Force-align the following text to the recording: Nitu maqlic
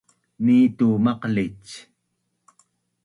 Nitu 0.45 0.87
maqlic 1.05 1.61